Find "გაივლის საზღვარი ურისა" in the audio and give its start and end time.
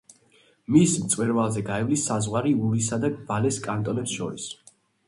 1.69-3.03